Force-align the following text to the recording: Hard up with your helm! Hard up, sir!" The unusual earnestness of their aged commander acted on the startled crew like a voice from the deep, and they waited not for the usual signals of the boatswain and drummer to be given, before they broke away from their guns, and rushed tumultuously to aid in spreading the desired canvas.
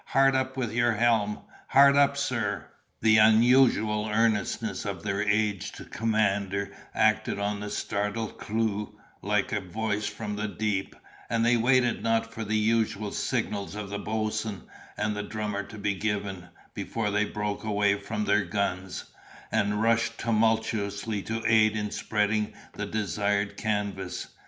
Hard 0.07 0.33
up 0.33 0.57
with 0.57 0.73
your 0.73 0.93
helm! 0.93 1.41
Hard 1.67 1.95
up, 1.95 2.17
sir!" 2.17 2.65
The 3.01 3.17
unusual 3.19 4.09
earnestness 4.11 4.83
of 4.83 5.03
their 5.03 5.21
aged 5.21 5.91
commander 5.91 6.71
acted 6.95 7.37
on 7.37 7.59
the 7.59 7.69
startled 7.69 8.39
crew 8.39 8.97
like 9.21 9.51
a 9.51 9.61
voice 9.61 10.07
from 10.07 10.35
the 10.37 10.47
deep, 10.47 10.95
and 11.29 11.45
they 11.45 11.55
waited 11.55 12.01
not 12.01 12.33
for 12.33 12.43
the 12.43 12.57
usual 12.57 13.11
signals 13.11 13.75
of 13.75 13.91
the 13.91 13.99
boatswain 13.99 14.63
and 14.97 15.29
drummer 15.29 15.61
to 15.61 15.77
be 15.77 15.93
given, 15.93 16.47
before 16.73 17.11
they 17.11 17.25
broke 17.25 17.63
away 17.63 17.99
from 17.99 18.25
their 18.25 18.43
guns, 18.43 19.03
and 19.51 19.83
rushed 19.83 20.17
tumultuously 20.17 21.21
to 21.21 21.43
aid 21.45 21.77
in 21.77 21.91
spreading 21.91 22.55
the 22.73 22.87
desired 22.87 23.55
canvas. 23.55 24.29